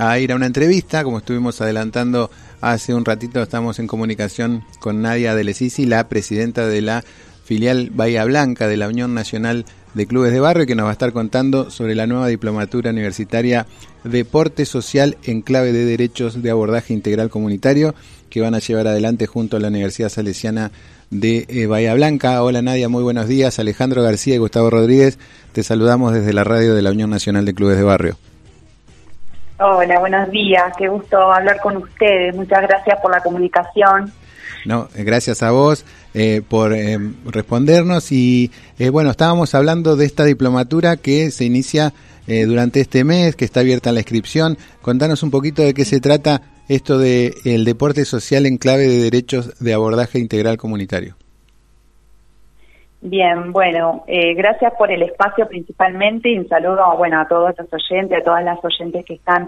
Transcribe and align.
a 0.00 0.18
ir 0.18 0.32
a 0.32 0.36
una 0.36 0.46
entrevista, 0.46 1.04
como 1.04 1.18
estuvimos 1.18 1.60
adelantando 1.60 2.30
hace 2.62 2.94
un 2.94 3.04
ratito, 3.04 3.42
estamos 3.42 3.78
en 3.78 3.86
comunicación 3.86 4.64
con 4.78 5.02
Nadia 5.02 5.34
Delesisi, 5.34 5.84
la 5.84 6.08
presidenta 6.08 6.66
de 6.66 6.80
la 6.80 7.04
filial 7.44 7.90
Bahía 7.92 8.24
Blanca 8.24 8.66
de 8.66 8.78
la 8.78 8.88
Unión 8.88 9.12
Nacional 9.12 9.66
de 9.92 10.06
Clubes 10.06 10.32
de 10.32 10.40
Barrio, 10.40 10.64
que 10.64 10.74
nos 10.74 10.86
va 10.86 10.90
a 10.90 10.92
estar 10.92 11.12
contando 11.12 11.70
sobre 11.70 11.94
la 11.94 12.06
nueva 12.06 12.28
diplomatura 12.28 12.92
universitaria 12.92 13.66
Deporte 14.02 14.64
Social 14.64 15.18
en 15.24 15.42
clave 15.42 15.70
de 15.70 15.84
derechos 15.84 16.42
de 16.42 16.50
abordaje 16.50 16.94
integral 16.94 17.28
comunitario 17.28 17.94
que 18.30 18.40
van 18.40 18.54
a 18.54 18.60
llevar 18.60 18.86
adelante 18.86 19.26
junto 19.26 19.58
a 19.58 19.60
la 19.60 19.68
Universidad 19.68 20.08
Salesiana 20.08 20.70
de 21.10 21.44
eh, 21.48 21.66
Bahía 21.66 21.92
Blanca. 21.92 22.42
Hola 22.42 22.62
Nadia, 22.62 22.88
muy 22.88 23.02
buenos 23.02 23.28
días. 23.28 23.58
Alejandro 23.58 24.02
García 24.02 24.36
y 24.36 24.38
Gustavo 24.38 24.70
Rodríguez, 24.70 25.18
te 25.52 25.62
saludamos 25.62 26.14
desde 26.14 26.32
la 26.32 26.44
radio 26.44 26.74
de 26.74 26.80
la 26.80 26.90
Unión 26.90 27.10
Nacional 27.10 27.44
de 27.44 27.52
Clubes 27.52 27.76
de 27.76 27.82
Barrio. 27.82 28.29
Hola, 29.62 29.98
buenos 29.98 30.30
días. 30.30 30.72
Qué 30.78 30.88
gusto 30.88 31.18
hablar 31.18 31.60
con 31.60 31.76
ustedes. 31.76 32.34
Muchas 32.34 32.62
gracias 32.62 32.98
por 33.02 33.10
la 33.10 33.22
comunicación. 33.22 34.10
No, 34.64 34.88
eh, 34.94 35.04
gracias 35.04 35.42
a 35.42 35.50
vos 35.50 35.84
eh, 36.14 36.40
por 36.48 36.72
respondernos 37.26 38.10
y 38.10 38.50
bueno, 38.90 39.10
estábamos 39.10 39.54
hablando 39.54 39.96
de 39.96 40.06
esta 40.06 40.24
diplomatura 40.24 40.96
que 40.96 41.30
se 41.30 41.44
inicia 41.44 41.92
durante 42.26 42.80
este 42.80 43.02
mes, 43.02 43.34
que 43.34 43.44
está 43.44 43.60
abierta 43.60 43.90
la 43.90 44.00
inscripción. 44.00 44.56
Contanos 44.82 45.22
un 45.24 45.30
poquito 45.30 45.62
de 45.62 45.74
qué 45.74 45.84
se 45.84 46.00
trata 46.00 46.42
esto 46.68 46.98
de 46.98 47.34
el 47.44 47.64
deporte 47.64 48.04
social 48.04 48.46
en 48.46 48.56
clave 48.56 48.86
de 48.86 48.98
derechos 48.98 49.58
de 49.58 49.74
abordaje 49.74 50.20
integral 50.20 50.56
comunitario. 50.56 51.16
Bien, 53.02 53.52
bueno, 53.52 54.04
eh, 54.06 54.34
gracias 54.34 54.74
por 54.78 54.92
el 54.92 55.02
espacio 55.02 55.48
principalmente 55.48 56.28
y 56.28 56.38
un 56.38 56.48
saludo 56.48 56.96
bueno, 56.98 57.20
a 57.20 57.26
todos 57.26 57.54
los 57.58 57.72
oyentes, 57.72 58.18
a 58.18 58.24
todas 58.24 58.44
las 58.44 58.62
oyentes 58.62 59.04
que 59.06 59.14
están 59.14 59.46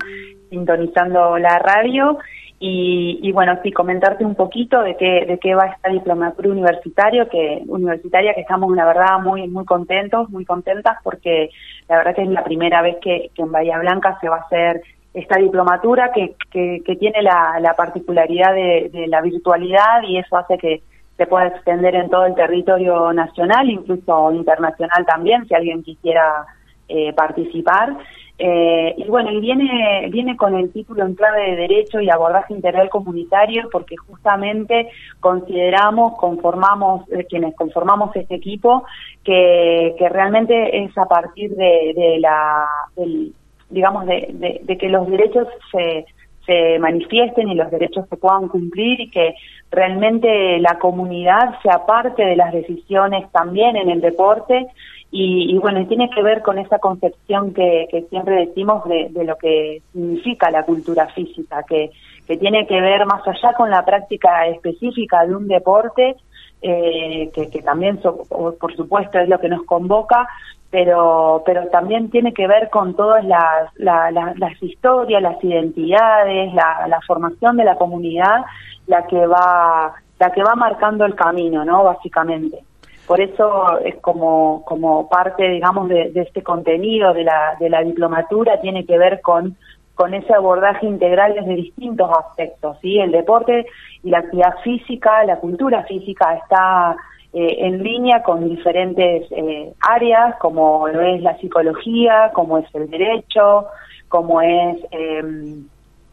sintonizando 0.48 1.36
la 1.38 1.58
radio. 1.58 2.18
Y, 2.64 3.32
bueno, 3.32 3.58
sí, 3.64 3.72
comentarte 3.72 4.24
un 4.24 4.36
poquito 4.36 4.82
de 4.82 4.96
qué, 4.96 5.26
de 5.26 5.36
qué 5.38 5.52
va 5.52 5.66
esta 5.66 5.90
diplomatura 5.90 6.48
universitario, 6.48 7.28
que, 7.28 7.60
universitaria, 7.66 8.34
que 8.34 8.42
estamos, 8.42 8.72
la 8.76 8.86
verdad, 8.86 9.18
muy, 9.20 9.48
muy 9.48 9.64
contentos, 9.64 10.30
muy 10.30 10.44
contentas, 10.44 10.96
porque 11.02 11.50
la 11.88 11.96
verdad 11.96 12.14
que 12.14 12.22
es 12.22 12.28
la 12.28 12.44
primera 12.44 12.80
vez 12.80 12.98
que, 13.02 13.32
que 13.34 13.42
en 13.42 13.50
Bahía 13.50 13.80
Blanca 13.80 14.16
se 14.20 14.28
va 14.28 14.36
a 14.36 14.42
hacer 14.42 14.80
esta 15.14 15.38
diplomatura 15.38 16.12
que, 16.12 16.34
que, 16.50 16.96
tiene 16.96 17.22
la, 17.22 17.74
particularidad 17.76 18.54
de, 18.54 19.06
la 19.08 19.20
virtualidad 19.20 20.02
y 20.06 20.18
eso 20.18 20.36
hace 20.36 20.56
que 20.56 20.82
se 21.22 21.28
pueda 21.28 21.46
extender 21.46 21.94
en 21.94 22.10
todo 22.10 22.26
el 22.26 22.34
territorio 22.34 23.12
nacional, 23.12 23.70
incluso 23.70 24.32
internacional 24.32 25.06
también, 25.06 25.46
si 25.46 25.54
alguien 25.54 25.84
quisiera 25.84 26.46
eh, 26.88 27.12
participar. 27.12 27.96
Eh, 28.38 28.94
y 28.96 29.04
bueno, 29.04 29.30
y 29.30 29.38
viene, 29.38 30.08
viene 30.10 30.36
con 30.36 30.56
el 30.56 30.72
título 30.72 31.04
en 31.04 31.14
clave 31.14 31.50
de 31.50 31.56
Derecho 31.56 32.00
y 32.00 32.10
Abordaje 32.10 32.54
Integral 32.54 32.88
Comunitario 32.90 33.68
porque 33.70 33.96
justamente 33.96 34.88
consideramos, 35.20 36.18
conformamos, 36.18 37.08
eh, 37.12 37.24
quienes 37.28 37.54
conformamos 37.54 38.16
este 38.16 38.34
equipo, 38.34 38.84
que, 39.22 39.94
que 39.96 40.08
realmente 40.08 40.82
es 40.82 40.98
a 40.98 41.04
partir 41.04 41.54
de, 41.54 41.92
de 41.94 42.18
la, 42.18 42.66
del, 42.96 43.32
digamos, 43.70 44.06
de, 44.06 44.60
de, 44.64 44.76
que 44.76 44.88
los 44.88 45.08
derechos 45.08 45.46
se, 45.70 46.04
se 46.46 46.78
manifiesten 46.78 47.48
y 47.48 47.54
los 47.54 47.70
derechos 47.70 48.08
se 48.08 48.16
puedan 48.16 48.48
cumplir 48.48 49.00
y 49.00 49.10
que 49.10 49.34
realmente 49.70 50.58
la 50.58 50.78
comunidad 50.78 51.60
sea 51.62 51.86
parte 51.86 52.24
de 52.24 52.36
las 52.36 52.52
decisiones 52.52 53.30
también 53.32 53.76
en 53.76 53.90
el 53.90 54.00
deporte. 54.00 54.66
Y, 55.10 55.54
y 55.54 55.58
bueno, 55.58 55.86
tiene 55.86 56.08
que 56.08 56.22
ver 56.22 56.42
con 56.42 56.58
esa 56.58 56.78
concepción 56.78 57.52
que, 57.52 57.86
que 57.90 58.02
siempre 58.08 58.46
decimos 58.46 58.84
de, 58.88 59.08
de, 59.10 59.24
lo 59.24 59.36
que 59.36 59.82
significa 59.92 60.50
la 60.50 60.64
cultura 60.64 61.06
física, 61.08 61.62
que, 61.68 61.90
que 62.26 62.38
tiene 62.38 62.66
que 62.66 62.80
ver 62.80 63.04
más 63.04 63.20
allá 63.28 63.52
con 63.54 63.68
la 63.68 63.84
práctica 63.84 64.46
específica 64.46 65.26
de 65.26 65.36
un 65.36 65.48
deporte, 65.48 66.16
eh, 66.62 67.30
que, 67.34 67.50
que, 67.50 67.60
también, 67.60 67.98
por 67.98 68.74
supuesto, 68.74 69.18
es 69.18 69.28
lo 69.28 69.38
que 69.38 69.50
nos 69.50 69.64
convoca, 69.64 70.26
pero, 70.72 71.42
pero 71.44 71.68
también 71.68 72.08
tiene 72.08 72.32
que 72.32 72.48
ver 72.48 72.70
con 72.70 72.96
todas 72.96 73.22
las, 73.26 73.70
las 73.76 74.62
historias, 74.62 75.20
las 75.20 75.44
identidades, 75.44 76.54
la, 76.54 76.88
la, 76.88 76.98
formación 77.02 77.58
de 77.58 77.64
la 77.64 77.76
comunidad, 77.76 78.40
la 78.86 79.06
que 79.06 79.26
va, 79.26 79.92
la 80.18 80.32
que 80.32 80.42
va 80.42 80.54
marcando 80.54 81.04
el 81.04 81.14
camino, 81.14 81.62
¿no? 81.66 81.84
Básicamente. 81.84 82.64
Por 83.06 83.20
eso 83.20 83.80
es 83.80 83.96
como, 83.96 84.64
como 84.64 85.10
parte, 85.10 85.46
digamos, 85.46 85.90
de, 85.90 86.10
de 86.10 86.22
este 86.22 86.42
contenido 86.42 87.12
de 87.12 87.24
la, 87.24 87.54
de 87.60 87.68
la 87.68 87.82
diplomatura, 87.82 88.58
tiene 88.62 88.86
que 88.86 88.96
ver 88.96 89.20
con 89.20 89.56
con 89.94 90.14
ese 90.14 90.32
abordaje 90.32 90.86
integral 90.86 91.34
desde 91.34 91.54
distintos 91.54 92.10
aspectos, 92.18 92.78
¿sí? 92.80 92.98
El 92.98 93.12
deporte 93.12 93.66
y 94.02 94.08
la 94.08 94.20
actividad 94.20 94.56
física, 94.64 95.22
la 95.24 95.36
cultura 95.36 95.82
física 95.84 96.34
está 96.34 96.96
eh, 97.32 97.66
en 97.66 97.82
línea 97.82 98.22
con 98.22 98.48
diferentes 98.48 99.26
eh, 99.30 99.72
áreas, 99.80 100.36
como 100.36 100.86
lo 100.88 101.00
es 101.00 101.22
la 101.22 101.36
psicología, 101.38 102.30
como 102.34 102.58
es 102.58 102.66
el 102.74 102.90
derecho, 102.90 103.66
como 104.08 104.42
es 104.42 104.76
em, 104.90 105.64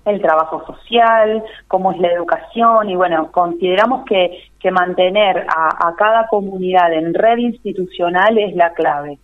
el 0.05 0.21
trabajo 0.21 0.65
social, 0.65 1.43
como 1.67 1.91
es 1.91 1.99
la 1.99 2.13
educación, 2.13 2.89
y 2.89 2.95
bueno, 2.95 3.31
consideramos 3.31 4.05
que, 4.05 4.49
que 4.59 4.71
mantener 4.71 5.45
a, 5.49 5.89
a 5.89 5.95
cada 5.95 6.27
comunidad 6.27 6.93
en 6.93 7.13
red 7.13 7.37
institucional 7.37 8.37
es 8.37 8.55
la 8.55 8.73
clave. 8.73 9.19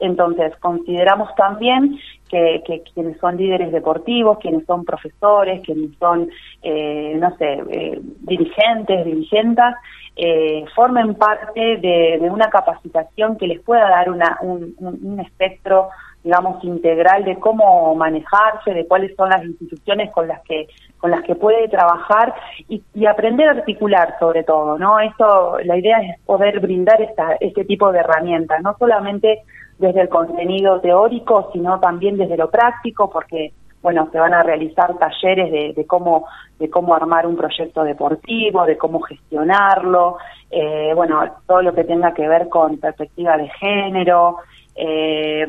Entonces, 0.00 0.54
consideramos 0.58 1.34
también 1.34 1.98
que, 2.28 2.62
que, 2.66 2.82
quienes 2.94 3.18
son 3.18 3.36
líderes 3.36 3.72
deportivos, 3.72 4.38
quienes 4.38 4.66
son 4.66 4.84
profesores, 4.84 5.62
quienes 5.64 5.96
son, 5.98 6.28
eh, 6.62 7.16
no 7.18 7.34
sé, 7.36 7.62
eh, 7.70 8.00
dirigentes, 8.20 9.04
dirigentas, 9.06 9.76
eh, 10.16 10.64
formen 10.74 11.14
parte 11.14 11.78
de, 11.78 12.18
una 12.30 12.50
capacitación 12.50 13.36
que 13.36 13.46
les 13.46 13.60
pueda 13.60 13.88
dar 13.88 14.10
una, 14.10 14.38
un, 14.42 15.20
espectro 15.20 15.88
digamos 16.22 16.62
integral 16.62 17.24
de 17.24 17.36
cómo 17.36 17.94
manejarse, 17.96 18.72
de 18.72 18.86
cuáles 18.86 19.16
son 19.16 19.30
las 19.30 19.44
instituciones 19.44 20.12
con 20.12 20.28
las 20.28 20.40
que 20.42 20.68
con 20.98 21.10
las 21.10 21.24
que 21.24 21.34
puede 21.34 21.66
trabajar 21.68 22.32
y, 22.68 22.80
aprender 23.06 23.48
a 23.48 23.52
articular 23.52 24.14
sobre 24.20 24.44
todo, 24.44 24.78
¿no? 24.78 25.00
Esto 25.00 25.58
la 25.64 25.76
idea 25.76 25.98
es 26.00 26.20
poder 26.20 26.60
brindar 26.60 27.02
esta, 27.02 27.36
este 27.40 27.64
tipo 27.64 27.90
de 27.90 27.98
herramientas, 27.98 28.62
no 28.62 28.76
solamente 28.78 29.40
desde 29.78 30.02
el 30.02 30.08
contenido 30.08 30.80
teórico, 30.80 31.50
sino 31.52 31.80
también 31.80 32.16
desde 32.16 32.36
lo 32.36 32.50
práctico, 32.50 33.10
porque 33.10 33.52
bueno, 33.82 34.08
se 34.12 34.18
van 34.18 34.32
a 34.32 34.42
realizar 34.42 34.96
talleres 34.96 35.74
de, 35.74 35.86
cómo 35.86 36.26
de 36.58 36.70
cómo 36.70 36.94
armar 36.94 37.26
un 37.26 37.36
proyecto 37.36 37.82
deportivo, 37.82 38.64
de 38.64 38.78
cómo 38.78 39.00
gestionarlo, 39.00 40.18
eh, 40.50 40.92
bueno, 40.94 41.20
todo 41.46 41.62
lo 41.62 41.74
que 41.74 41.84
tenga 41.84 42.14
que 42.14 42.28
ver 42.28 42.48
con 42.48 42.78
perspectiva 42.78 43.36
de 43.36 43.48
género, 43.48 44.38
eh, 44.76 45.46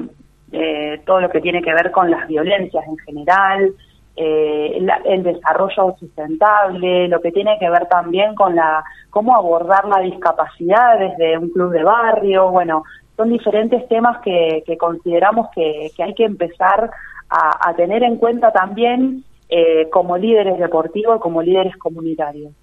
eh, 0.52 1.02
todo 1.06 1.22
lo 1.22 1.30
que 1.30 1.42
tiene 1.42 1.62
que 1.62 1.74
ver 1.74 1.92
con 1.92 2.10
las 2.10 2.28
violencias 2.28 2.84
en 2.88 2.98
general, 2.98 3.74
el, 4.16 5.24
desarrollo 5.24 5.96
sustentable, 6.00 7.08
lo 7.08 7.20
que 7.20 7.32
tiene 7.32 7.58
que 7.60 7.70
ver 7.70 7.88
también 7.88 8.36
con 8.36 8.56
la 8.56 8.84
cómo 9.10 9.36
abordar 9.36 9.86
la 9.88 10.00
discapacidad 10.02 11.00
desde 11.00 11.38
un 11.38 11.50
club 11.50 11.72
de 11.72 11.84
barrio, 11.84 12.52
bueno, 12.52 12.84
son 13.16 13.30
diferentes 13.30 13.88
temas 13.88 14.20
que, 14.22 14.64
consideramos 14.80 15.50
que, 15.54 15.92
hay 16.00 16.14
que 16.14 16.26
empezar 16.26 16.90
a, 17.36 17.74
tener 17.76 18.04
en 18.04 18.18
cuenta 18.18 18.52
también 18.52 19.24
eh, 19.50 19.90
como 19.92 20.18
líderes 20.18 20.60
deportivos, 20.60 21.20
como 21.20 21.42
líderes 21.42 21.76
comunitarios. 21.78 22.54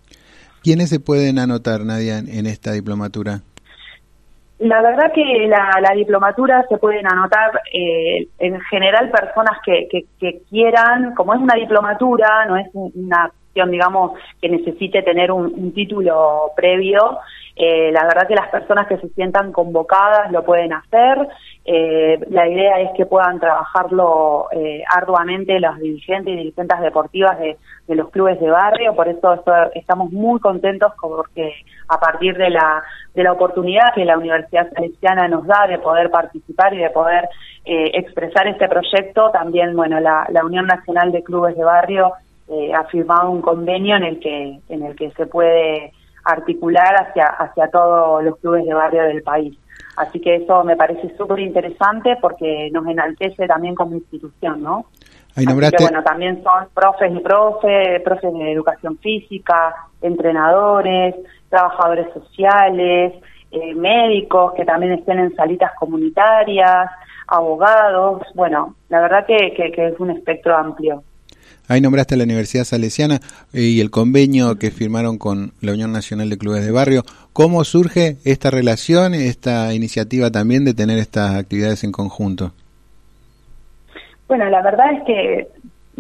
¿Quiénes 0.63 0.91
se 0.91 1.01
pueden 1.01 1.39
anotar, 1.39 1.81
Nadia, 1.81 2.19
en 2.19 2.47
esta 2.47 2.73
diplomatura? 2.73 3.41
La 4.61 4.83
verdad 4.83 5.11
que 5.15 5.49
la, 5.49 5.95
diplomatura 5.95 6.67
se 6.69 6.77
pueden 6.77 7.07
anotar 7.07 7.63
eh, 7.73 8.29
en 8.39 8.61
general 8.61 9.11
personas 9.11 9.57
que, 9.65 10.07
quieran, 10.51 11.15
como 11.15 11.33
es 11.33 11.41
una 11.41 11.55
diplomatura, 11.55 12.45
no 12.47 12.59
es 12.59 12.67
una 12.75 13.33
digamos, 13.55 14.13
que 14.41 14.49
necesite 14.49 15.03
tener 15.03 15.33
un 15.33 15.73
título 15.73 16.53
previo, 16.57 17.19
eh, 17.63 17.93
la 17.93 18.05
verdad 18.05 18.27
que 18.27 18.35
las 18.35 18.49
personas 18.49 18.87
que 18.87 18.97
se 18.97 19.11
sientan 19.11 19.53
convocadas 19.53 20.33
lo 20.33 20.43
pueden 20.45 20.73
hacer. 20.73 21.29
Eh, 21.67 22.19
la 22.31 22.49
idea 22.49 22.81
es 22.81 22.91
que 22.97 23.05
puedan 23.05 23.39
trabajarlo 23.39 24.47
eh, 24.51 24.83
arduamente 24.91 25.61
los 25.61 25.79
dirigentes 25.79 26.33
y 26.33 26.37
dirigentes 26.39 26.81
deportivas 26.81 27.39
de, 27.39 27.59
los 27.89 28.09
clubes 28.11 28.41
de 28.41 28.49
barrio. 28.49 28.95
Por 28.95 29.09
eso 29.09 29.45
estamos 29.75 30.11
muy 30.11 30.41
contentos 30.41 30.93
porque 31.03 31.53
a 31.89 32.01
partir 32.01 32.35
de 32.39 32.49
la, 32.49 32.83
de 33.15 33.25
la 33.25 33.33
oportunidad 33.33 33.93
que 33.95 34.07
la 34.07 34.17
Universidad 34.17 34.73
Salesiana 34.73 35.29
nos 35.29 35.47
da 35.47 35.67
de 35.69 35.79
poder 35.81 36.11
participar 36.11 36.73
y 36.73 36.79
de 36.79 36.89
poder 36.89 37.29
expresar 37.65 38.47
este 38.47 38.69
proyecto, 38.69 39.31
también 39.33 39.77
bueno 39.77 40.01
la, 40.01 40.27
la 40.31 40.47
Unión 40.47 40.67
Nacional 40.67 41.13
de 41.13 41.23
Clubes 41.23 41.57
de 41.57 41.65
Barrio 41.65 42.15
ha 42.75 42.85
firmado 42.85 43.31
un 43.31 43.41
convenio 43.41 43.97
en 43.97 44.05
el 44.05 44.21
que 44.21 44.59
en 44.69 44.83
el 44.83 44.97
que 44.97 45.11
se 45.13 45.27
puede 45.27 45.93
articular 46.25 46.95
hacia, 46.97 47.27
hacia 47.27 47.69
todos 47.69 48.23
los 48.25 48.37
clubes 48.39 48.65
de 48.65 48.75
barrio 48.75 49.03
del 49.05 49.23
país. 49.23 49.57
Así 49.97 50.21
que 50.21 50.37
eso 50.37 50.65
me 50.65 50.77
parece 50.77 51.15
súper 51.17 51.41
interesante 51.41 52.17
porque 52.21 52.71
nos 52.73 52.87
enaltece 52.87 53.47
también 53.47 53.75
como 53.75 53.95
institución, 53.95 54.63
¿no? 54.63 54.87
Ahí 55.37 55.45
nombraste... 55.45 55.83
bueno, 55.83 56.03
también 56.03 56.43
son 56.43 56.69
profes 56.75 57.13
y 57.15 57.21
profes, 57.21 58.03
profes 58.03 58.33
de 58.33 58.53
educación 58.53 58.99
física, 58.99 59.75
entrenadores, 60.03 61.15
trabajadores 61.49 62.13
sociales, 62.13 63.15
eh, 63.51 63.75
médicos 63.75 64.55
que 64.55 64.65
también 64.65 64.93
estén 64.93 65.19
en 65.19 65.35
salitas 65.35 65.73
comunitarias, 65.79 66.89
abogados, 67.27 68.23
bueno, 68.35 68.75
la 68.89 69.01
verdad 69.01 69.27
que, 69.27 69.53
que, 69.55 69.87
es 69.89 70.01
un 70.01 70.11
espectro 70.11 70.57
amplio. 70.57 71.03
Ahí 71.71 71.81
nombraste 71.81 72.17
a 72.17 72.19
la 72.19 72.25
Universidad 72.25 72.65
Salesiana 72.65 73.21
y 73.53 73.81
el 73.81 73.93
convenio 73.93 74.59
que 74.59 74.73
firmaron 74.73 75.19
con 75.19 75.53
la 75.61 75.71
Unión 75.71 75.93
Nacional 75.93 76.29
de 76.29 76.37
Clubes 76.37 76.67
de 76.67 76.73
Barrio. 76.73 77.05
¿Cómo 77.33 77.63
surge 77.63 78.17
esta 78.25 78.51
relación, 78.51 79.15
esta 79.15 79.73
iniciativa 79.73 80.33
también 80.33 80.65
de 80.65 80.75
tener 80.75 80.99
estas 80.99 81.37
actividades 81.37 81.85
en 81.85 81.93
conjunto? 81.93 82.51
Bueno, 84.27 84.51
la 84.51 84.63
verdad 84.63 84.87
es 84.95 85.03
que 85.07 85.49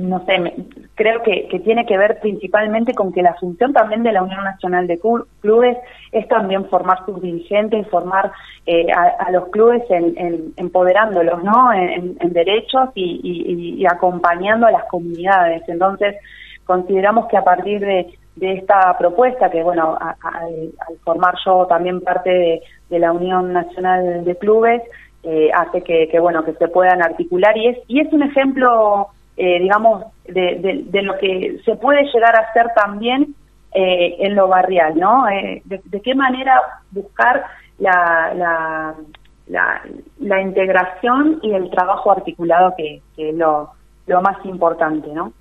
no 0.00 0.24
sé, 0.24 0.54
creo 0.94 1.22
que, 1.22 1.60
tiene 1.64 1.86
que 1.86 1.96
ver 1.96 2.20
principalmente 2.20 2.94
con 2.94 3.12
que 3.12 3.22
la 3.22 3.34
función 3.34 3.72
también 3.72 4.02
de 4.02 4.12
la 4.12 4.22
Unión 4.22 4.42
Nacional 4.44 4.86
de 4.86 4.98
Clubes 5.40 5.76
es 6.12 6.26
también 6.28 6.64
formar 6.66 7.04
sus 7.04 7.20
dirigentes, 7.20 7.86
formar 7.88 8.32
eh, 8.66 8.86
a, 8.92 9.30
los 9.30 9.48
clubes 9.48 9.82
en, 9.90 10.52
empoderándolos, 10.56 11.42
¿no? 11.42 11.72
En, 11.72 12.16
derechos 12.32 12.90
y, 12.94 13.84
acompañando 13.86 14.66
a 14.66 14.70
las 14.70 14.84
comunidades. 14.84 15.62
Entonces, 15.68 16.16
consideramos 16.64 17.26
que 17.28 17.36
a 17.36 17.44
partir 17.44 17.80
de, 17.80 18.14
esta 18.40 18.96
propuesta, 18.96 19.50
que 19.50 19.62
bueno, 19.62 19.98
al 20.00 20.96
formar 21.04 21.34
yo 21.44 21.66
también 21.66 22.00
parte 22.00 22.62
de, 22.88 22.98
la 22.98 23.12
Unión 23.12 23.52
Nacional 23.52 24.24
de 24.24 24.36
Clubes, 24.36 24.82
eh, 25.22 25.50
hace 25.54 25.82
que, 25.82 26.08
que, 26.08 26.18
bueno, 26.18 26.42
que 26.44 26.54
se 26.54 26.68
puedan 26.68 27.02
articular 27.02 27.56
y 27.56 27.68
es, 27.68 27.78
y 27.88 28.00
es 28.00 28.10
un 28.12 28.22
ejemplo 28.22 29.08
eh, 29.42 29.58
digamos, 29.58 30.04
de, 30.28 30.84
de, 30.86 31.02
lo 31.02 31.16
que 31.16 31.58
se 31.64 31.74
puede 31.76 32.02
llegar 32.12 32.36
a 32.36 32.40
hacer 32.40 32.66
también 32.76 33.34
eh, 33.72 34.16
en 34.18 34.34
lo 34.34 34.48
barrial, 34.48 34.98
¿no? 34.98 35.26
Eh, 35.30 35.62
de, 35.64 36.00
qué 36.02 36.14
manera 36.14 36.60
buscar 36.90 37.42
la, 37.78 38.34
la, 39.48 39.82
la, 40.18 40.42
integración 40.42 41.40
y 41.42 41.54
el 41.54 41.70
trabajo 41.70 42.12
articulado 42.12 42.74
que, 42.76 43.00
es 43.16 43.34
lo, 43.34 43.70
lo 44.06 44.20
más 44.20 44.44
importante, 44.44 45.08
¿no? 45.08 45.32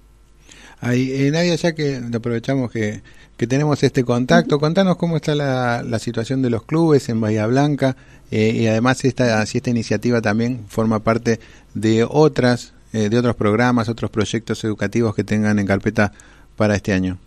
Ahí, 0.79 1.29
Nadia, 1.29 1.55
ya 1.55 1.75
que 1.75 1.99
aprovechamos 2.15 2.71
que, 2.71 3.01
que 3.35 3.47
tenemos 3.47 3.83
este 3.83 4.05
contacto, 4.05 4.59
contanos 4.59 4.95
cómo 4.95 5.17
está 5.17 5.35
la, 5.35 5.83
la 5.83 5.99
situación 5.99 6.41
de 6.41 6.51
los 6.51 6.63
clubes 6.63 7.09
en 7.09 7.19
Bahía 7.19 7.45
Blanca 7.47 7.97
y 8.31 8.65
además 8.67 9.03
esta, 9.03 9.45
si 9.45 9.57
esta 9.57 9.71
iniciativa 9.71 10.21
también 10.21 10.67
forma 10.69 10.99
parte 11.01 11.41
de 11.73 12.05
otras 12.09 12.78
eh, 12.93 13.09
de 13.09 13.17
otros 13.17 13.35
programas, 13.35 13.89
otros 13.89 14.09
proyectos 14.09 14.63
educativos 14.63 15.15
que 15.15 15.23
tengan 15.23 15.59
en 15.59 15.67
carpeta 15.67 16.11
para 16.55 16.75
este 16.75 16.93
año? 16.93 17.17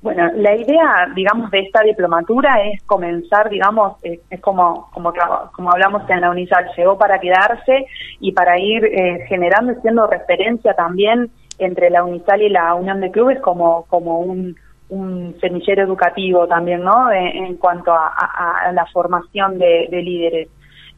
Bueno, 0.00 0.30
la 0.36 0.54
idea, 0.54 1.08
digamos, 1.16 1.50
de 1.50 1.58
esta 1.58 1.82
diplomatura 1.82 2.62
es 2.62 2.80
comenzar, 2.84 3.50
digamos, 3.50 3.96
es, 4.04 4.20
como, 4.40 4.88
como, 4.92 5.12
como 5.52 5.72
hablamos 5.72 6.08
en 6.08 6.20
la 6.20 6.30
UNISAL, 6.30 6.70
llegó 6.76 6.96
para 6.96 7.18
quedarse 7.18 7.86
y 8.20 8.30
para 8.30 8.60
ir 8.60 8.84
eh, 8.84 9.26
generando 9.28 9.72
y 9.72 9.80
siendo 9.80 10.06
referencia 10.06 10.74
también 10.74 11.30
entre 11.58 11.90
la 11.90 12.04
UNISAL 12.04 12.42
y 12.42 12.48
la 12.48 12.74
Unión 12.74 13.00
de 13.00 13.10
Clubes 13.10 13.40
como, 13.40 13.86
como 13.88 14.20
un, 14.20 14.54
un 14.88 15.36
semillero 15.40 15.82
educativo 15.82 16.46
también, 16.46 16.84
¿no? 16.84 17.10
En, 17.10 17.56
cuanto 17.56 17.92
a, 17.92 18.70
la 18.72 18.86
formación 18.86 19.58
de 19.58 19.88
líderes. 19.90 20.48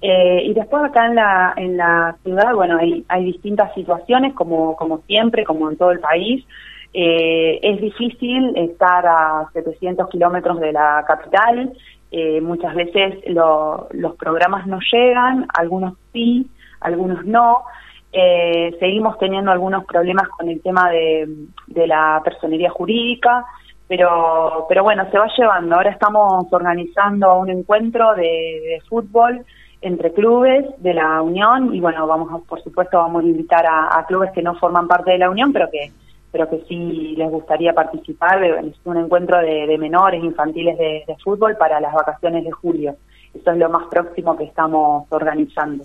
Eh, 0.02 0.42
y 0.46 0.54
después 0.54 0.82
acá 0.82 1.06
en 1.06 1.14
la, 1.14 1.52
en 1.56 1.76
la 1.76 2.16
ciudad, 2.22 2.54
bueno, 2.54 2.78
hay, 2.78 3.04
hay 3.08 3.24
distintas 3.24 3.72
situaciones, 3.74 4.32
como, 4.34 4.74
como 4.76 5.02
siempre, 5.02 5.44
como 5.44 5.70
en 5.70 5.76
todo 5.76 5.90
el 5.90 6.00
país. 6.00 6.44
Eh, 6.92 7.60
es 7.62 7.80
difícil 7.80 8.56
estar 8.56 9.06
a 9.06 9.48
700 9.52 10.08
kilómetros 10.08 10.58
de 10.60 10.72
la 10.72 11.04
capital. 11.06 11.72
Eh, 12.10 12.40
muchas 12.40 12.74
veces 12.74 13.18
los 13.26 14.16
programas 14.18 14.66
no 14.66 14.78
llegan, 14.90 15.46
algunos 15.54 15.94
sí, 16.12 16.48
algunos 16.80 17.24
no. 17.24 17.62
seguimos 18.80 19.18
teniendo 19.18 19.52
algunos 19.52 19.84
problemas 19.84 20.28
con 20.30 20.48
el 20.48 20.60
tema 20.62 20.90
de, 20.90 21.28
de 21.68 21.86
la 21.86 22.20
personería 22.24 22.70
jurídica, 22.70 23.44
pero, 23.86 24.66
pero 24.68 24.82
bueno, 24.82 25.06
se 25.10 25.18
va 25.18 25.28
llevando. 25.36 25.76
Ahora 25.76 25.90
estamos 25.90 26.46
organizando 26.50 27.38
un 27.38 27.50
encuentro 27.50 28.14
de 28.14 28.82
fútbol 28.88 29.44
entre 29.82 30.12
clubes 30.12 30.66
de 30.78 30.94
la 30.94 31.22
Unión 31.22 31.74
y 31.74 31.80
bueno, 31.80 32.06
vamos 32.06 32.42
por 32.46 32.62
supuesto 32.62 32.98
vamos 32.98 33.24
a 33.24 33.26
invitar 33.26 33.64
a, 33.66 34.04
clubes 34.06 34.30
que 34.32 34.42
no 34.42 34.54
forman 34.56 34.86
parte 34.86 35.12
de 35.12 35.18
la 35.18 35.30
Unión, 35.30 35.52
pero 35.52 35.70
que 35.70 35.92
pero 36.32 36.48
que 36.48 36.62
sí 36.68 37.16
les 37.16 37.28
gustaría 37.28 37.72
participar. 37.72 38.44
Es 38.44 38.76
un 38.84 38.98
encuentro 38.98 39.38
de, 39.38 39.76
menores 39.78 40.22
infantiles 40.22 40.78
de, 40.78 41.16
fútbol 41.24 41.56
para 41.56 41.80
las 41.80 41.92
vacaciones 41.92 42.44
de 42.44 42.52
julio. 42.52 42.94
Eso 43.34 43.50
es 43.50 43.58
lo 43.58 43.68
más 43.68 43.88
próximo 43.88 44.36
que 44.36 44.44
estamos 44.44 45.06
organizando. 45.10 45.82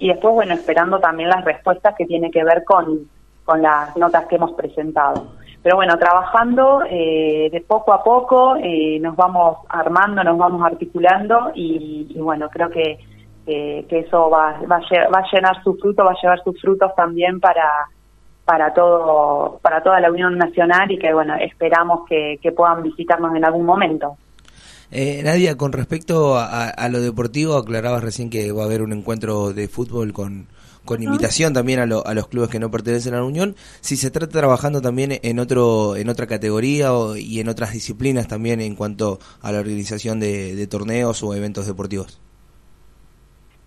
Y 0.00 0.08
después, 0.08 0.34
bueno, 0.34 0.54
esperando 0.54 0.98
también 0.98 1.28
las 1.28 1.44
respuestas 1.44 1.94
que 1.94 2.06
tiene 2.06 2.32
que 2.32 2.42
ver 2.42 2.64
con, 2.64 3.08
con 3.44 3.62
las 3.62 3.96
notas 3.96 4.26
que 4.26 4.34
hemos 4.34 4.50
presentado. 4.54 5.28
Pero 5.62 5.76
bueno, 5.76 5.96
trabajando 5.96 6.82
eh, 6.90 7.48
de 7.52 7.60
poco 7.60 7.92
a 7.92 8.02
poco, 8.02 8.56
eh, 8.56 8.98
nos 9.00 9.14
vamos 9.14 9.58
armando, 9.68 10.24
nos 10.24 10.36
vamos 10.36 10.60
articulando 10.66 11.52
y 11.54 12.16
bueno, 12.18 12.48
creo 12.50 12.68
que 12.68 12.98
que 13.44 13.86
eso 13.90 14.30
va, 14.30 14.60
va, 14.70 14.76
a 14.76 15.32
llenar 15.32 15.62
su 15.62 15.74
fruto, 15.76 16.04
va 16.04 16.12
a 16.12 16.20
llevar 16.20 16.42
sus 16.42 16.60
frutos 16.60 16.94
también 16.96 17.40
para 17.40 17.88
para 18.44 18.74
todo 18.74 19.58
para 19.62 19.82
toda 19.82 20.00
la 20.00 20.10
Unión 20.10 20.36
Nacional 20.36 20.90
y 20.90 20.98
que 20.98 21.12
bueno 21.12 21.34
esperamos 21.36 22.00
que, 22.08 22.38
puedan 22.56 22.82
visitarnos 22.82 23.34
en 23.34 23.44
algún 23.44 23.64
momento. 23.64 24.16
Eh, 24.90 25.22
Nadia, 25.24 25.56
con 25.56 25.72
respecto 25.72 26.36
a, 26.38 26.88
lo 26.88 27.00
deportivo, 27.00 27.56
aclarabas 27.56 28.04
recién 28.04 28.30
que 28.30 28.52
va 28.52 28.62
a 28.62 28.66
haber 28.66 28.82
un 28.82 28.92
encuentro 28.92 29.52
de 29.52 29.66
fútbol 29.66 30.12
con, 30.12 30.46
con 30.84 31.02
invitación 31.02 31.52
también 31.52 31.80
a, 31.80 31.82
a, 31.82 32.14
los 32.14 32.28
clubes 32.28 32.50
que 32.50 32.60
no 32.60 32.70
pertenecen 32.70 33.14
a 33.14 33.16
la 33.16 33.24
Unión. 33.24 33.56
Si 33.80 33.96
se 33.96 34.10
trata 34.10 34.38
trabajando 34.38 34.82
también 34.82 35.18
en 35.22 35.38
otro 35.40 35.96
en 35.96 36.08
otra 36.10 36.26
categoría 36.26 36.90
y 37.16 37.40
en 37.40 37.48
otras 37.48 37.72
disciplinas 37.72 38.28
también 38.28 38.60
en 38.60 38.76
cuanto 38.76 39.18
a 39.40 39.50
la 39.50 39.58
organización 39.58 40.20
de 40.20 40.66
torneos 40.68 41.22
o 41.22 41.34
eventos 41.34 41.66
deportivos. 41.66 42.23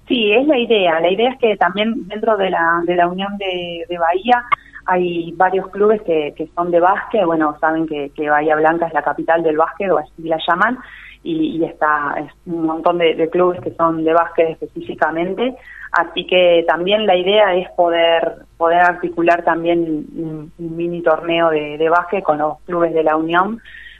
Sí, 0.07 0.31
es 0.31 0.47
la 0.47 0.57
idea. 0.57 0.99
La 1.01 1.11
idea 1.11 1.31
es 1.31 1.39
que 1.39 1.57
también 1.57 2.07
dentro 2.07 2.37
de 2.37 2.49
la, 2.49 2.81
de 2.85 2.95
la 2.95 3.07
Unión 3.07 3.37
de, 3.37 3.97
Bahía 3.97 4.43
hay 4.85 5.33
varios 5.35 5.67
clubes 5.69 6.01
que, 6.03 6.33
que 6.35 6.47
son 6.55 6.71
de 6.71 6.79
básquet. 6.79 7.25
Bueno, 7.25 7.57
saben 7.59 7.87
que, 7.87 8.11
que, 8.15 8.29
Bahía 8.29 8.55
Blanca 8.55 8.87
es 8.87 8.93
la 8.93 9.01
capital 9.01 9.43
del 9.43 9.57
básquet, 9.57 9.91
o 9.91 9.97
así 9.97 10.23
la 10.23 10.39
llaman, 10.47 10.77
y, 11.23 11.61
está 11.65 12.15
es 12.19 12.31
un 12.45 12.65
montón 12.65 12.99
de, 12.99 13.29
clubes 13.29 13.59
que 13.59 13.71
son 13.71 14.05
de 14.05 14.13
básquet 14.13 14.51
específicamente. 14.51 15.57
Así 15.91 16.25
que 16.25 16.63
también 16.67 17.05
la 17.05 17.15
idea 17.15 17.53
es 17.55 17.69
poder 17.71 18.45
poder 18.57 18.79
articular 18.79 19.43
también 19.43 20.05
un, 20.15 20.51
mini 20.57 21.01
torneo 21.01 21.49
de, 21.49 21.77
de 21.77 21.89
básquet 21.89 22.23
con 22.23 22.37
los 22.37 22.59
clubes 22.61 22.93
de 22.93 23.03
la 23.03 23.17
Unión 23.17 23.59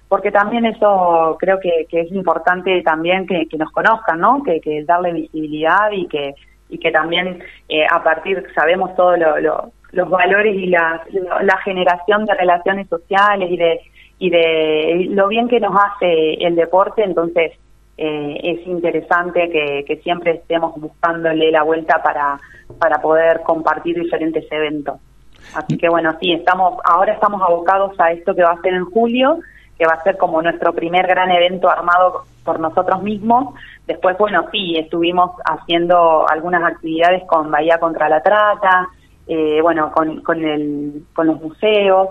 porque 0.09 0.31
también 0.31 0.65
eso 0.65 1.35
creo 1.39 1.59
que, 1.59 1.87
es 1.89 2.11
importante 2.11 2.81
también 2.81 3.27
que, 3.27 3.47
nos 3.57 3.71
conozcan, 3.71 4.19
¿no? 4.19 4.41
Que, 4.43 4.61
que, 4.61 4.83
darle 4.83 5.13
visibilidad 5.13 5.91
y 5.91 6.07
que 6.07 6.35
y 6.69 6.79
que 6.79 6.91
también 6.91 7.41
eh, 7.69 7.85
a 7.89 8.03
partir 8.03 8.45
sabemos 8.53 8.93
todos 8.95 9.17
los 9.91 10.09
valores 10.09 10.53
y 10.55 10.67
la, 10.67 11.01
la 11.41 11.57
generación 11.59 12.25
de 12.25 12.33
relaciones 12.33 12.89
sociales 12.89 13.49
y 13.49 13.57
de 13.57 13.79
y 14.19 14.29
de 14.29 15.07
lo 15.11 15.27
bien 15.27 15.47
que 15.47 15.59
nos 15.59 15.75
hace 15.75 16.33
el 16.45 16.55
deporte, 16.55 17.03
entonces 17.03 17.51
eh, 17.97 18.39
es 18.43 18.67
interesante 18.67 19.49
que, 19.49 19.85
que 19.85 19.97
siempre 19.97 20.31
estemos 20.31 20.73
buscándole 20.75 21.51
la 21.51 21.63
vuelta 21.63 22.01
para 22.01 22.39
para 22.79 23.01
poder 23.01 23.41
compartir 23.43 23.97
diferentes 23.99 24.45
eventos. 24.51 24.99
Así 25.55 25.77
que 25.77 25.87
bueno, 25.87 26.13
sí, 26.19 26.33
estamos 26.33 26.79
ahora 26.83 27.13
estamos 27.13 27.41
abocados 27.41 27.97
a 27.99 28.11
esto 28.11 28.35
que 28.35 28.43
va 28.43 28.51
a 28.51 28.61
ser 28.61 28.73
en 28.73 28.85
julio 28.85 29.39
que 29.77 29.85
va 29.85 29.93
a 29.93 30.03
ser 30.03 30.17
como 30.17 30.41
nuestro 30.41 30.73
primer 30.73 31.05
gran 31.07 31.31
evento 31.31 31.69
armado 31.69 32.23
por 32.43 32.59
nosotros 32.59 33.03
mismos. 33.03 33.53
Después, 33.85 34.17
bueno, 34.17 34.45
sí, 34.51 34.75
estuvimos 34.77 35.31
haciendo 35.45 36.27
algunas 36.29 36.63
actividades 36.63 37.23
con 37.25 37.51
Bahía 37.51 37.79
contra 37.79 38.09
la 38.09 38.21
Trata, 38.21 38.87
eh, 39.27 39.59
bueno, 39.61 39.91
con, 39.91 40.23
los 40.23 41.41
museos, 41.41 42.09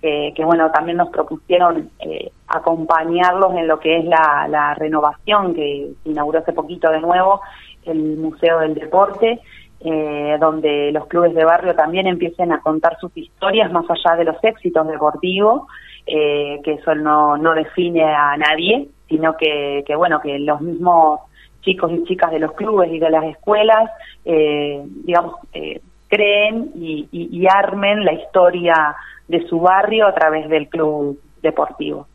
que 0.00 0.44
bueno, 0.44 0.70
también 0.70 0.98
nos 0.98 1.08
propusieron 1.08 1.88
eh, 2.00 2.30
acompañarlos 2.46 3.54
en 3.54 3.66
lo 3.66 3.80
que 3.80 3.98
es 3.98 4.04
la, 4.04 4.74
renovación 4.76 5.54
que 5.54 5.92
inauguró 6.04 6.40
hace 6.40 6.52
poquito 6.52 6.90
de 6.90 7.00
nuevo 7.00 7.40
el 7.84 8.16
Museo 8.16 8.60
del 8.60 8.74
Deporte. 8.74 9.40
Eh, 9.86 10.38
donde 10.40 10.90
los 10.92 11.06
clubes 11.08 11.34
de 11.34 11.44
barrio 11.44 11.74
también 11.74 12.06
empiecen 12.06 12.52
a 12.52 12.62
contar 12.62 12.96
sus 12.98 13.14
historias 13.14 13.70
más 13.70 13.84
allá 13.90 14.16
de 14.16 14.24
los 14.24 14.42
éxitos 14.42 14.86
deportivos 14.88 15.64
eh, 16.06 16.60
que 16.64 16.72
eso 16.74 16.94
no, 16.94 17.36
no 17.36 17.54
define 17.54 18.04
a 18.04 18.36
nadie, 18.36 18.88
sino 19.08 19.36
que, 19.36 19.84
que, 19.86 19.94
bueno, 19.96 20.20
que 20.20 20.38
los 20.38 20.60
mismos 20.60 21.20
chicos 21.62 21.90
y 21.92 22.04
chicas 22.04 22.30
de 22.30 22.40
los 22.40 22.52
clubes 22.52 22.92
y 22.92 22.98
de 22.98 23.10
las 23.10 23.24
escuelas, 23.24 23.90
eh, 24.24 24.82
digamos, 25.04 25.36
eh, 25.52 25.80
creen 26.08 26.70
y, 26.74 27.08
y 27.10 27.46
armen 27.46 28.04
la 28.04 28.12
historia 28.12 28.94
de 29.28 29.46
su 29.48 29.60
barrio 29.60 30.06
a 30.06 30.14
través 30.14 30.48
del 30.48 30.68
club 30.68 31.18
deportivo. 31.42 32.06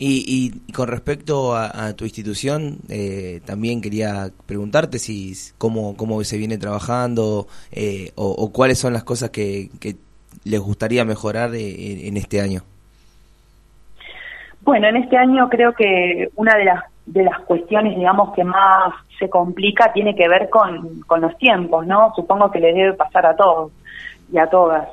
Y, 0.00 0.52
y 0.66 0.72
con 0.72 0.86
respecto 0.86 1.56
a, 1.56 1.92
tu 1.94 2.04
institución, 2.04 2.78
eh, 2.88 3.40
también 3.44 3.80
quería 3.80 4.30
preguntarte 4.46 5.00
si 5.00 5.34
cómo, 5.58 5.96
cómo 5.96 6.22
se 6.22 6.38
viene 6.38 6.56
trabajando 6.56 7.48
eh, 7.72 8.12
o, 8.14 8.52
cuáles 8.52 8.78
son 8.78 8.92
las 8.92 9.02
cosas 9.02 9.30
que, 9.30 9.70
les 10.44 10.60
gustaría 10.60 11.04
mejorar 11.04 11.52
eh, 11.54 12.06
en 12.06 12.16
este 12.16 12.40
año. 12.40 12.62
Bueno, 14.68 14.86
en 14.86 14.96
este 14.96 15.16
año 15.16 15.48
creo 15.48 15.72
que 15.72 16.28
una 16.36 16.54
de 16.54 16.66
las 16.66 16.84
de 17.06 17.22
las 17.22 17.40
cuestiones, 17.46 17.96
digamos, 17.96 18.34
que 18.34 18.44
más 18.44 18.92
se 19.18 19.30
complica 19.30 19.94
tiene 19.94 20.14
que 20.14 20.28
ver 20.28 20.50
con, 20.50 21.00
con 21.06 21.22
los 21.22 21.38
tiempos, 21.38 21.86
¿no? 21.86 22.12
Supongo 22.14 22.50
que 22.50 22.60
les 22.60 22.74
debe 22.74 22.92
pasar 22.92 23.24
a 23.24 23.34
todos 23.34 23.72
y 24.30 24.36
a 24.36 24.46
todas. 24.48 24.86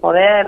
poder 0.00 0.46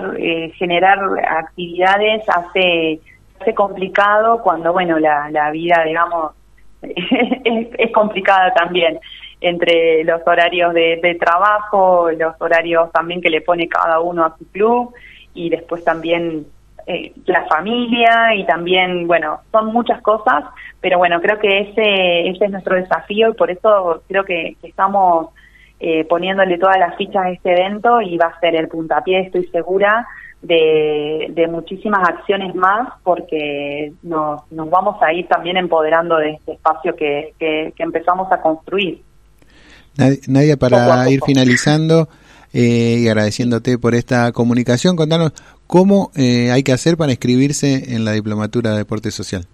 generar 0.53 0.97
actividades 1.27 2.23
hace 2.29 3.01
hace 3.41 3.53
complicado 3.53 4.41
cuando, 4.41 4.71
bueno, 4.71 4.97
la, 4.97 5.29
la 5.29 5.51
vida, 5.51 5.83
digamos, 5.85 6.31
es, 6.81 7.91
complicada 7.91 8.53
también 8.53 8.97
entre 9.41 10.05
los 10.05 10.21
horarios 10.25 10.73
de, 10.73 11.17
trabajo, 11.19 12.11
los 12.11 12.33
horarios 12.39 12.89
también 12.93 13.19
que 13.19 13.29
le 13.29 13.41
pone 13.41 13.67
cada 13.67 13.99
uno 13.99 14.23
a 14.23 14.37
su 14.37 14.49
club 14.51 14.93
y 15.33 15.49
después 15.49 15.83
también 15.83 16.47
eh, 16.87 17.13
la 17.25 17.45
familia 17.47 18.35
y 18.35 18.45
también, 18.45 19.07
bueno, 19.07 19.41
son 19.51 19.67
muchas 19.67 20.01
cosas, 20.01 20.43
pero 20.81 20.97
bueno, 20.97 21.21
creo 21.21 21.39
que 21.39 21.59
ese, 21.59 22.29
ese 22.29 22.45
es 22.45 22.51
nuestro 22.51 22.75
desafío 22.75 23.29
y 23.29 23.33
por 23.33 23.51
eso 23.51 24.03
creo 24.07 24.23
que, 24.23 24.55
estamos 24.63 25.27
eh, 25.79 26.05
poniéndole 26.05 26.57
todas 26.57 26.77
las 26.77 26.95
fichas 26.97 27.25
a 27.25 27.31
este 27.31 27.51
evento 27.51 28.01
y 28.01 28.17
va 28.17 28.27
a 28.27 28.39
ser 28.39 28.55
el 28.55 28.67
puntapié, 28.67 29.21
estoy 29.21 29.47
segura, 29.47 30.07
de, 30.41 31.47
muchísimas 31.51 32.07
acciones 32.07 32.55
más 32.55 32.89
porque 33.03 33.91
nos, 34.03 34.49
nos 34.51 34.69
vamos 34.69 34.95
a 35.01 35.11
ir 35.13 35.27
también 35.27 35.57
empoderando 35.57 36.17
de 36.17 36.31
este 36.31 36.53
espacio 36.53 36.95
que, 36.95 37.33
que, 37.37 37.73
empezamos 37.77 38.31
a 38.31 38.41
construir. 38.41 39.01
Nadia, 40.27 40.55
para 40.55 41.09
ir 41.09 41.19
finalizando 41.25 42.07
eh, 42.53 42.99
y 42.99 43.07
agradeciéndote 43.07 43.77
por 43.77 43.95
esta 43.95 44.31
comunicación, 44.31 44.95
contanos 44.95 45.33
cómo 45.69 46.09
eh, 46.15 46.49
hay 46.51 46.63
que 46.63 46.71
hacer 46.73 46.97
para 46.97 47.11
inscribirse 47.11 47.93
en 47.95 48.03
la 48.03 48.13
Diplomatura 48.13 48.71
de 48.71 48.79
Deporte 48.79 49.11
Social. 49.11 49.45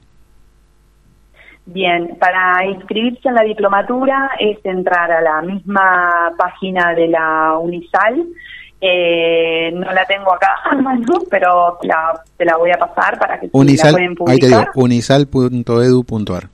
Bien, 1.66 2.16
para 2.18 2.66
inscribirse 2.66 3.28
en 3.28 3.36
la 3.36 3.44
diplomatura 3.44 4.32
es 4.40 4.58
entrar 4.64 5.12
a 5.12 5.20
la 5.20 5.42
misma 5.42 6.32
página 6.38 6.94
de 6.94 7.10
la 7.10 7.58
Unisal, 7.60 8.28
eh, 8.80 9.72
no 9.74 9.92
la 9.92 10.06
tengo 10.06 10.34
acá 10.34 10.56
pero 11.30 11.78
la, 11.84 12.24
te 12.38 12.46
la 12.46 12.56
voy 12.56 12.72
a 12.72 12.78
pasar 12.78 13.20
para 13.20 13.38
que 13.38 13.50
Unisal, 13.52 13.92
la 13.92 13.98
pueden 13.98 14.16
publicar. 14.16 14.34
Ahí 14.34 14.40
te 14.40 14.48
digo, 14.48 14.72
unisal.edu.ar. 14.76 16.50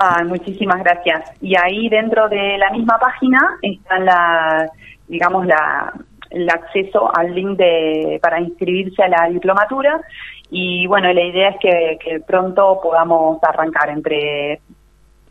Ah, 0.00 0.24
muchísimas 0.24 0.82
gracias. 0.82 1.30
Y 1.42 1.54
ahí 1.56 1.88
dentro 1.90 2.28
de 2.28 2.58
la 2.58 2.70
misma 2.70 2.98
página 2.98 3.38
está 3.62 3.98
la, 3.98 4.68
digamos, 5.06 5.46
la, 5.46 5.92
el 6.30 6.48
acceso 6.48 7.10
al 7.14 7.34
link 7.34 7.56
de, 7.56 8.18
para 8.22 8.40
inscribirse 8.40 9.02
a 9.02 9.08
la 9.08 9.28
diplomatura. 9.28 10.00
Y 10.50 10.86
bueno, 10.86 11.12
la 11.12 11.22
idea 11.22 11.50
es 11.50 11.56
que, 11.60 12.20
pronto 12.26 12.80
podamos 12.82 13.38
arrancar 13.42 13.90
entre 13.90 14.60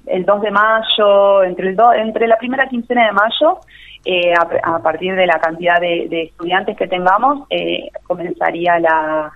el 0.06 0.25
2 0.25 0.42
de 0.42 0.51
mayo, 0.51 1.44
entre, 1.44 1.70
el 1.70 1.77
entre 1.96 2.27
la 2.27 2.38
primera 2.38 2.68
quincena 2.68 3.08
de 3.08 3.12
mayo 3.12 3.60
eh, 4.06 4.34
a, 4.63 4.80
partir 4.80 5.16
de 5.16 5.25
la 5.25 5.39
cantidad 5.39 5.82
de, 5.82 6.24
estudiantes 6.24 6.77
que 6.77 6.88
tengamos, 6.88 7.46
eh, 7.50 7.89
comenzaría 8.06 8.80
la, 8.80 9.34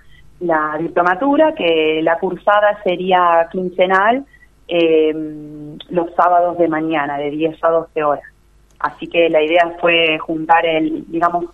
diplomatura, 0.80 1.54
que 1.54 2.00
la 2.02 2.18
cursada 2.18 2.82
sería 2.82 3.48
quincenal 3.52 4.24
eh, 4.66 5.12
los 5.90 6.14
sábados 6.14 6.58
de 6.58 6.68
mañana, 6.68 7.16
de 7.18 7.30
10 7.30 7.62
a 7.62 7.68
12 7.68 8.02
horas. 8.02 8.31
Así 8.82 9.06
que 9.06 9.30
la 9.30 9.42
idea 9.42 9.76
fue 9.80 10.18
juntar 10.18 10.66
el, 10.66 11.04
digamos, 11.08 11.46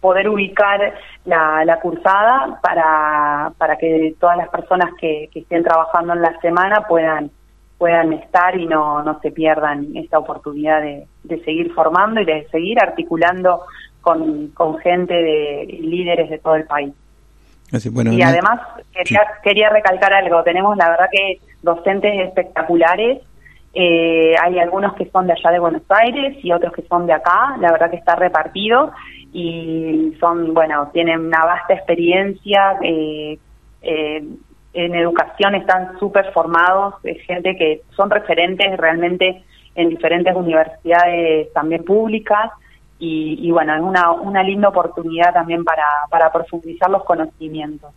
poder 0.00 0.28
ubicar 0.28 0.94
la, 1.24 1.78
cursada 1.80 2.60
para, 2.62 3.52
para 3.56 3.76
que 3.76 4.14
todas 4.20 4.36
las 4.36 4.48
personas 4.48 4.90
que 5.00 5.30
estén 5.34 5.62
trabajando 5.62 6.12
en 6.12 6.22
la 6.22 6.38
semana 6.40 6.82
puedan 6.88 7.30
puedan 7.82 8.12
estar 8.12 8.56
y 8.56 8.64
no, 8.64 9.02
no 9.02 9.18
se 9.22 9.32
pierdan 9.32 9.88
esta 9.96 10.16
oportunidad 10.16 10.80
de, 10.80 11.04
seguir 11.44 11.72
formando 11.72 12.20
y 12.20 12.24
de 12.24 12.46
seguir 12.52 12.78
articulando 12.78 13.62
con, 14.00 14.50
con 14.50 14.78
gente 14.78 15.12
de 15.12 15.66
líderes 15.80 16.30
de 16.30 16.38
todo 16.38 16.54
el 16.54 16.64
país. 16.64 16.94
y 17.72 18.22
además 18.22 18.60
quería, 18.92 19.22
quería 19.42 19.68
recalcar 19.70 20.12
algo, 20.12 20.44
tenemos 20.44 20.76
la 20.76 20.90
verdad 20.90 21.06
que 21.10 21.40
docentes 21.60 22.28
espectaculares, 22.28 23.20
eh, 23.74 24.34
hay 24.42 24.58
algunos 24.58 24.94
que 24.94 25.08
son 25.10 25.26
de 25.26 25.32
allá 25.32 25.50
de 25.50 25.58
Buenos 25.58 25.82
Aires 25.88 26.36
y 26.42 26.52
otros 26.52 26.72
que 26.74 26.82
son 26.82 27.06
de 27.06 27.14
acá, 27.14 27.56
la 27.58 27.72
verdad 27.72 27.90
que 27.90 27.96
está 27.96 28.16
repartido 28.16 28.92
y 29.32 30.14
son, 30.20 30.52
bueno, 30.52 30.90
tienen 30.92 31.20
una 31.20 31.44
vasta 31.44 31.74
experiencia, 31.74 32.78
eh, 32.82 33.38
eh, 33.80 34.24
en 34.74 34.94
educación 34.94 35.54
están 35.54 35.98
súper 35.98 36.32
formados, 36.32 36.94
es 37.04 37.22
gente 37.26 37.56
que 37.56 37.82
son 37.96 38.10
referentes 38.10 38.76
realmente 38.76 39.42
en 39.74 39.88
diferentes 39.88 40.34
universidades 40.34 41.50
también 41.54 41.84
públicas 41.84 42.50
y, 43.04 43.50
bueno, 43.50 43.74
es 43.74 43.82
una, 43.82 44.12
una 44.12 44.44
linda 44.44 44.68
oportunidad 44.68 45.32
también 45.32 45.64
para, 45.64 45.82
para 46.08 46.30
profundizar 46.30 46.88
los 46.88 47.02
conocimientos. 47.02 47.90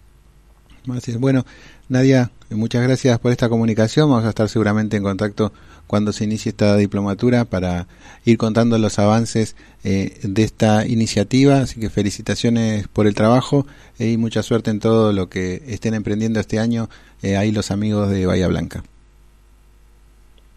Bueno, 1.20 1.44
Nadia, 1.88 2.32
muchas 2.50 2.82
gracias 2.82 3.20
por 3.20 3.32
esta 3.32 3.48
comunicación. 3.48 4.10
Vamos 4.10 4.26
a 4.26 4.30
estar 4.30 4.50
seguramente 4.50 4.98
en 4.98 5.04
contacto 5.04 5.52
cuando 5.86 6.14
se 6.14 6.24
inicie 6.24 6.50
esta 6.50 6.76
diplomatura 6.78 7.46
para 7.46 7.86
ir 8.26 8.40
contando 8.40 8.80
los 8.80 8.98
avances 8.98 9.56
eh, 9.84 10.18
de 10.24 10.44
esta 10.44 10.88
iniciativa. 10.88 11.58
Así 11.58 11.80
que 11.80 11.92
felicitaciones 11.92 12.88
por 12.88 13.06
el 13.06 13.14
trabajo 13.14 13.68
y 14.00 14.18
mucha 14.18 14.42
suerte 14.42 14.72
en 14.72 14.80
todo 14.80 15.14
lo 15.14 15.30
que 15.30 15.62
estén 15.68 15.94
emprendiendo 15.94 16.40
este 16.40 16.58
año 16.58 16.88
eh, 17.22 17.38
ahí 17.38 17.52
los 17.52 17.70
amigos 17.70 18.10
de 18.10 18.26
Bahía 18.26 18.48
Blanca. 18.48 18.82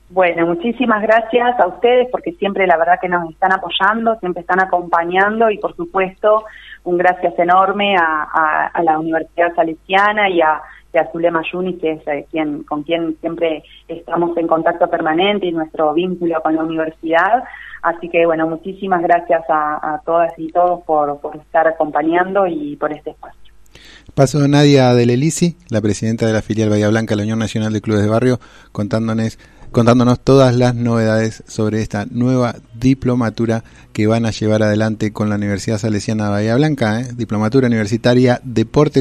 Bueno, 0.08 0.46
muchísimas 0.46 1.02
gracias 1.02 1.60
a 1.60 1.66
ustedes 1.66 2.08
porque 2.10 2.32
siempre 2.32 2.66
la 2.66 2.78
verdad 2.78 2.98
que 2.98 3.10
nos 3.10 3.30
están 3.30 3.52
apoyando, 3.52 4.18
siempre 4.20 4.40
están 4.40 4.62
acompañando 4.62 5.50
y 5.50 5.58
por 5.58 5.76
supuesto 5.76 6.44
un 6.84 6.96
gracias 6.96 7.38
enorme 7.38 7.94
a 7.98 8.80
la 8.82 8.98
Universidad 8.98 9.54
Salesiana 9.54 10.30
y 10.30 10.40
a 10.40 10.62
de 10.92 10.98
Azulema 11.00 11.42
Yuni, 11.52 11.76
que 11.78 11.92
es 11.92 12.02
eh, 12.06 12.26
con 12.66 12.82
quien 12.82 13.16
siempre 13.20 13.62
estamos 13.88 14.36
en 14.36 14.46
contacto 14.46 14.88
permanente 14.88 15.46
y 15.46 15.52
nuestro 15.52 15.92
vínculo 15.94 16.40
con 16.42 16.56
la 16.56 16.64
universidad. 16.64 17.44
Así 17.82 18.08
que, 18.08 18.26
bueno, 18.26 18.48
muchísimas 18.48 19.02
gracias 19.02 19.42
a, 19.48 20.00
todas 20.04 20.32
y 20.38 20.50
todos 20.50 20.82
por, 20.84 21.20
por 21.20 21.36
estar 21.36 21.68
acompañando 21.68 22.46
y 22.46 22.76
por 22.76 22.92
este 22.92 23.10
espacio. 23.10 23.52
Paso 24.14 24.46
Nadia 24.48 24.94
Delelisi, 24.94 25.56
la 25.68 25.80
presidenta 25.80 26.26
de 26.26 26.32
la 26.32 26.42
filial 26.42 26.70
Bahía 26.70 26.88
Blanca 26.88 27.12
de 27.12 27.18
la 27.18 27.22
Unión 27.22 27.38
Nacional 27.38 27.72
de 27.72 27.80
Clubes 27.80 28.02
de 28.02 28.08
Barrio, 28.08 28.40
contándonos 28.72 29.38
contándonos 29.70 30.20
todas 30.20 30.56
las 30.56 30.74
novedades 30.74 31.42
sobre 31.46 31.82
esta 31.82 32.06
nueva 32.10 32.56
diplomatura 32.74 33.64
que 33.92 34.06
van 34.06 34.26
a 34.26 34.30
llevar 34.30 34.62
adelante 34.62 35.12
con 35.12 35.28
la 35.28 35.36
Universidad 35.36 35.78
Salesiana 35.78 36.30
Bahía 36.30 36.56
Blanca, 36.56 37.00
¿eh? 37.00 37.08
diplomatura 37.14 37.66
universitaria 37.66 38.40
Deporte 38.44 38.96